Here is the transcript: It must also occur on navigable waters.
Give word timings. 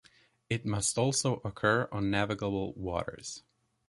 It 0.49 0.65
must 0.65 0.97
also 0.97 1.41
occur 1.45 1.87
on 1.91 2.09
navigable 2.09 2.73
waters. 2.73 3.43